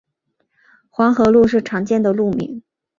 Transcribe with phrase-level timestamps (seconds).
[0.89, 2.63] 黄河路是常见的路名。